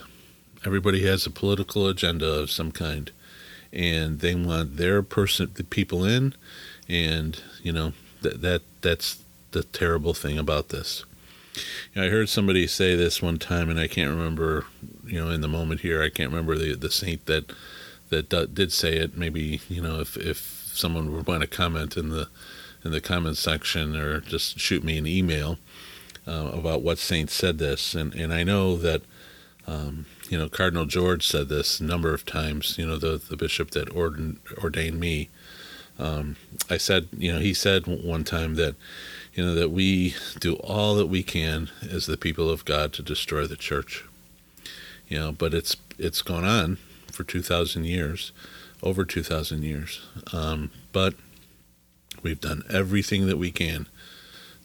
everybody 0.65 1.05
has 1.07 1.27
a 1.27 1.31
political 1.31 1.87
agenda 1.89 2.27
of 2.27 2.51
some 2.51 2.73
kind 2.73 3.11
and 3.73 4.21
they 4.21 4.35
want 4.35 4.77
their 4.77 5.03
person 5.03 5.51
the 5.55 5.65
people 5.65 6.05
in 6.05 6.35
and 6.89 7.43
you 7.63 7.73
know 7.73 7.93
that 8.23 8.41
that 8.41 8.63
that's 8.81 9.23
the 9.53 9.63
terrible 9.63 10.15
thing 10.15 10.39
about 10.39 10.69
this 10.69 11.05
you 11.93 12.01
know, 12.01 12.07
I 12.07 12.11
heard 12.11 12.29
somebody 12.29 12.67
say 12.67 12.95
this 12.97 13.23
one 13.23 13.39
time, 13.39 13.71
and 13.71 13.79
I 13.79 13.87
can't 13.87 14.11
remember. 14.11 14.67
You 15.07 15.21
know, 15.21 15.31
in 15.31 15.41
the 15.41 15.49
moment 15.49 15.83
here, 15.83 16.03
I 16.03 16.09
can't 16.09 16.31
remember 16.31 16.57
the 16.57 16.75
the 16.75 16.91
saint 16.91 17.27
that 17.27 17.53
that 18.11 18.55
did 18.55 18.73
say 18.73 18.97
it. 18.97 19.17
Maybe 19.17 19.61
you 19.69 19.83
know, 19.83 20.01
if 20.01 20.17
if 20.17 20.71
someone 20.73 21.13
would 21.13 21.27
want 21.27 21.43
to 21.43 21.47
comment 21.47 21.97
in 21.97 22.09
the 22.09 22.29
in 22.85 22.91
the 22.91 23.01
comment 23.01 23.37
section 23.37 23.97
or 23.97 24.21
just 24.21 24.59
shoot 24.59 24.85
me 24.85 24.99
an 24.99 25.07
email 25.07 25.59
uh, 26.27 26.51
about 26.53 26.83
what 26.83 26.99
saint 26.99 27.31
said 27.31 27.59
this, 27.59 27.95
and 27.95 28.15
and 28.15 28.33
I 28.33 28.43
know 28.43 28.77
that. 28.77 29.03
Um, 29.67 30.07
you 30.29 30.39
know, 30.39 30.49
Cardinal 30.49 30.85
George 30.85 31.27
said 31.27 31.49
this 31.49 31.81
a 31.81 31.85
number 31.85 32.13
of 32.13 32.27
times. 32.27 32.77
You 32.79 32.87
know, 32.87 32.99
the 32.99 33.17
the 33.19 33.37
bishop 33.37 33.71
that 33.73 33.91
ordained 33.91 34.39
ordained 34.59 35.01
me. 35.01 35.31
Um, 35.99 36.37
I 36.69 36.77
said, 36.77 37.09
you 37.17 37.33
know, 37.33 37.39
he 37.39 37.55
said 37.55 37.87
one 37.87 38.25
time 38.25 38.57
that 38.57 38.75
you 39.35 39.45
know, 39.45 39.55
that 39.55 39.71
we 39.71 40.15
do 40.39 40.55
all 40.57 40.95
that 40.95 41.07
we 41.07 41.23
can 41.23 41.71
as 41.91 42.07
the 42.07 42.17
people 42.17 42.49
of 42.49 42.65
God 42.65 42.93
to 42.95 43.03
destroy 43.03 43.47
the 43.47 43.57
church. 43.57 44.05
You 45.09 45.19
know, 45.19 45.33
but 45.33 45.53
it's 45.53 45.77
it's 45.99 46.23
gone 46.23 46.45
on 46.45 46.79
for 47.13 47.25
two 47.25 47.43
thousand 47.43 47.87
years, 47.87 48.33
over 48.83 49.05
two 49.05 49.23
thousand 49.23 49.65
years. 49.65 50.01
Um, 50.33 50.71
but 50.93 51.15
we've 52.23 52.41
done 52.41 52.63
everything 52.71 53.27
that 53.27 53.39
we 53.39 53.51
can 53.51 53.87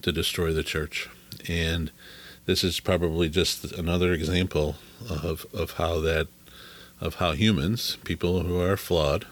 to 0.04 0.12
destroy 0.12 0.54
the 0.54 0.64
church, 0.64 1.10
and 1.48 1.92
this 2.46 2.64
is 2.64 2.80
probably 2.80 3.28
just 3.28 3.72
another 3.74 4.14
example 4.14 4.76
of 5.10 5.46
of 5.54 5.72
how 5.74 6.00
that 6.02 6.28
of 7.02 7.16
how 7.16 7.32
humans, 7.32 7.98
people 8.04 8.42
who 8.42 8.60
are 8.60 8.78
flawed, 8.78 9.26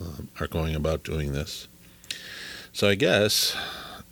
um, 0.00 0.28
are 0.38 0.46
going 0.46 0.74
about 0.74 1.02
doing 1.02 1.32
this. 1.32 1.66
So 2.72 2.88
I 2.88 2.94
guess 2.94 3.56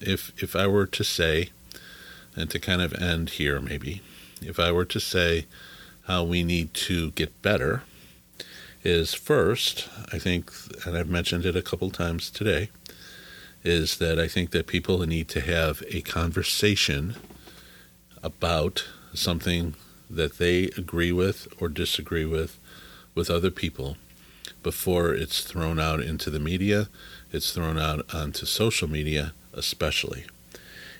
if 0.00 0.32
if 0.42 0.56
I 0.56 0.66
were 0.66 0.86
to 0.86 1.04
say, 1.04 1.50
and 2.34 2.50
to 2.50 2.58
kind 2.58 2.82
of 2.82 2.92
end 2.94 3.30
here 3.30 3.60
maybe, 3.60 4.02
if 4.42 4.58
I 4.58 4.72
were 4.72 4.84
to 4.86 5.00
say 5.00 5.46
how 6.04 6.24
we 6.24 6.42
need 6.42 6.74
to 6.74 7.10
get 7.12 7.42
better, 7.42 7.82
is 8.84 9.14
first, 9.14 9.88
I 10.12 10.18
think, 10.18 10.52
and 10.84 10.96
I've 10.96 11.08
mentioned 11.08 11.44
it 11.44 11.56
a 11.56 11.62
couple 11.62 11.90
times 11.90 12.30
today, 12.30 12.70
is 13.64 13.98
that 13.98 14.20
I 14.20 14.28
think 14.28 14.50
that 14.52 14.68
people 14.68 14.98
need 15.00 15.28
to 15.30 15.40
have 15.40 15.82
a 15.90 16.00
conversation 16.02 17.16
about 18.22 18.84
something 19.12 19.74
that 20.08 20.38
they 20.38 20.64
agree 20.76 21.12
with 21.12 21.48
or 21.60 21.68
disagree 21.68 22.24
with 22.24 22.58
with 23.14 23.30
other 23.30 23.50
people 23.50 23.96
before 24.62 25.14
it's 25.14 25.42
thrown 25.42 25.78
out 25.78 26.00
into 26.00 26.28
the 26.28 26.40
media, 26.40 26.88
it's 27.32 27.52
thrown 27.52 27.78
out 27.78 28.04
onto 28.12 28.44
social 28.44 28.88
media, 28.88 29.32
especially. 29.52 30.24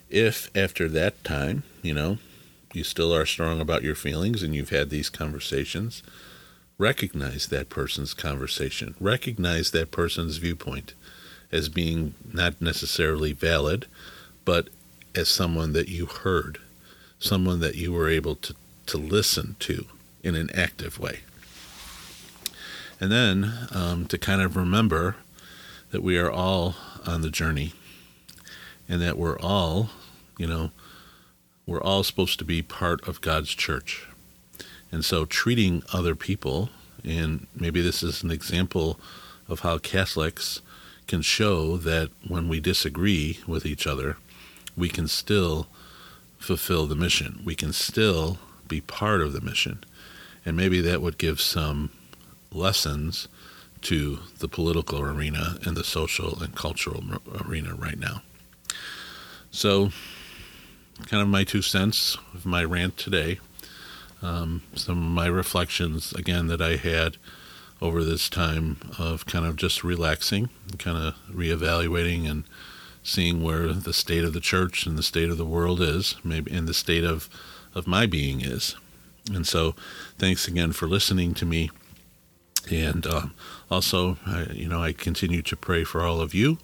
If 0.08 0.56
after 0.56 0.88
that 0.88 1.24
time, 1.24 1.64
you 1.82 1.92
know, 1.92 2.18
you 2.72 2.84
still 2.84 3.12
are 3.14 3.26
strong 3.26 3.60
about 3.60 3.82
your 3.82 3.94
feelings 3.94 4.42
and 4.42 4.54
you've 4.54 4.70
had 4.70 4.90
these 4.90 5.10
conversations, 5.10 6.02
recognize 6.78 7.48
that 7.48 7.68
person's 7.68 8.14
conversation, 8.14 8.94
recognize 9.00 9.72
that 9.72 9.90
person's 9.90 10.36
viewpoint 10.36 10.94
as 11.50 11.68
being 11.68 12.14
not 12.32 12.60
necessarily 12.60 13.32
valid, 13.32 13.86
but 14.44 14.68
as 15.14 15.28
someone 15.28 15.72
that 15.72 15.88
you 15.88 16.06
heard, 16.06 16.60
someone 17.18 17.60
that 17.60 17.74
you 17.74 17.92
were 17.92 18.08
able 18.08 18.36
to, 18.36 18.54
to 18.86 18.98
listen 18.98 19.56
to 19.60 19.86
in 20.22 20.34
an 20.34 20.50
active 20.54 20.98
way. 20.98 21.20
And 23.00 23.12
then 23.12 23.52
um, 23.72 24.06
to 24.06 24.18
kind 24.18 24.40
of 24.40 24.56
remember 24.56 25.16
that 25.90 26.02
we 26.02 26.18
are 26.18 26.30
all 26.30 26.74
on 27.06 27.20
the 27.20 27.30
journey 27.30 27.72
and 28.88 29.00
that 29.02 29.18
we're 29.18 29.38
all, 29.38 29.90
you 30.38 30.46
know, 30.46 30.70
we're 31.66 31.82
all 31.82 32.02
supposed 32.04 32.38
to 32.38 32.44
be 32.44 32.62
part 32.62 33.06
of 33.06 33.20
God's 33.20 33.50
church. 33.50 34.06
And 34.92 35.04
so 35.04 35.24
treating 35.24 35.82
other 35.92 36.14
people, 36.14 36.70
and 37.04 37.46
maybe 37.54 37.80
this 37.80 38.02
is 38.02 38.22
an 38.22 38.30
example 38.30 38.98
of 39.48 39.60
how 39.60 39.78
Catholics 39.78 40.60
can 41.06 41.22
show 41.22 41.76
that 41.76 42.10
when 42.26 42.48
we 42.48 42.60
disagree 42.60 43.40
with 43.46 43.66
each 43.66 43.86
other, 43.86 44.16
we 44.76 44.88
can 44.88 45.08
still 45.08 45.66
fulfill 46.38 46.86
the 46.86 46.94
mission. 46.94 47.40
We 47.44 47.54
can 47.54 47.72
still 47.72 48.38
be 48.68 48.80
part 48.80 49.20
of 49.20 49.32
the 49.32 49.40
mission. 49.40 49.84
And 50.44 50.56
maybe 50.56 50.80
that 50.80 51.02
would 51.02 51.18
give 51.18 51.40
some 51.40 51.90
lessons 52.52 53.28
to 53.82 54.20
the 54.38 54.48
political 54.48 55.00
arena 55.00 55.58
and 55.64 55.76
the 55.76 55.84
social 55.84 56.42
and 56.42 56.54
cultural 56.54 57.02
arena 57.44 57.74
right 57.74 57.98
now. 57.98 58.22
So, 59.50 59.90
kind 61.06 61.22
of 61.22 61.28
my 61.28 61.44
two 61.44 61.62
cents 61.62 62.16
of 62.34 62.46
my 62.46 62.64
rant 62.64 62.96
today. 62.96 63.38
Um, 64.22 64.62
some 64.74 64.98
of 64.98 65.10
my 65.12 65.26
reflections, 65.26 66.12
again, 66.12 66.46
that 66.46 66.62
I 66.62 66.76
had 66.76 67.18
over 67.82 68.02
this 68.02 68.28
time 68.28 68.78
of 68.98 69.26
kind 69.26 69.44
of 69.44 69.56
just 69.56 69.84
relaxing, 69.84 70.48
kind 70.78 70.96
of 70.96 71.14
reevaluating 71.30 72.28
and 72.28 72.44
seeing 73.02 73.42
where 73.42 73.72
the 73.72 73.92
state 73.92 74.24
of 74.24 74.32
the 74.32 74.40
church 74.40 74.86
and 74.86 74.98
the 74.98 75.02
state 75.02 75.28
of 75.28 75.38
the 75.38 75.44
world 75.44 75.80
is, 75.80 76.16
maybe 76.24 76.50
in 76.50 76.66
the 76.66 76.74
state 76.74 77.04
of, 77.04 77.28
of 77.76 77.86
my 77.86 78.06
being 78.06 78.40
is. 78.40 78.74
And 79.32 79.46
so, 79.46 79.74
thanks 80.18 80.48
again 80.48 80.72
for 80.72 80.88
listening 80.88 81.34
to 81.34 81.44
me. 81.44 81.70
And 82.70 83.06
um, 83.06 83.34
also, 83.70 84.16
I, 84.26 84.46
you 84.52 84.68
know, 84.68 84.82
I 84.82 84.92
continue 84.92 85.42
to 85.42 85.56
pray 85.56 85.84
for 85.84 86.02
all 86.02 86.20
of 86.20 86.34
you. 86.34 86.58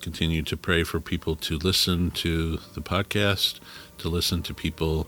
Continue 0.00 0.42
to 0.42 0.56
pray 0.56 0.82
for 0.82 0.98
people 0.98 1.36
to 1.36 1.56
listen 1.56 2.10
to 2.12 2.58
the 2.74 2.80
podcast, 2.80 3.60
to 3.98 4.08
listen 4.08 4.42
to 4.42 4.54
people, 4.54 5.06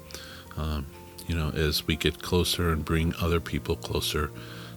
um, 0.57 0.87
you 1.27 1.35
know, 1.35 1.51
as 1.51 1.87
we 1.87 1.97
get 1.97 2.23
closer 2.23 2.71
and 2.71 2.85
bring 2.85 3.15
other 3.21 3.41
people 3.41 3.75
closer 3.75 4.31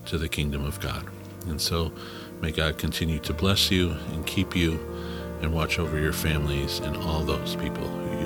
to 0.05 0.17
the 0.17 0.29
kingdom 0.29 0.65
of 0.65 0.79
God. 0.79 1.05
And 1.47 1.61
so, 1.61 1.91
may 2.41 2.51
God 2.51 2.77
continue 2.77 3.19
to 3.19 3.33
bless 3.33 3.69
you 3.69 3.91
and 4.13 4.25
keep 4.25 4.55
you 4.55 4.79
and 5.41 5.53
watch 5.53 5.79
over 5.79 5.99
your 5.99 6.13
families 6.13 6.79
and 6.79 6.97
all 6.97 7.21
those 7.21 7.55
people 7.55 7.87
who 7.87 8.25